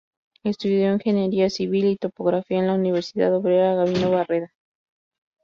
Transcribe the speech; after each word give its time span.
Estudió 0.43 0.91
ingeniería 0.93 1.47
civil 1.51 1.85
y 1.85 1.95
topografía 1.95 2.57
en 2.57 2.65
la 2.65 2.73
Universidad 2.73 3.35
Obrera 3.35 3.75
Gabino 3.75 4.09
Barreda. 4.09 4.51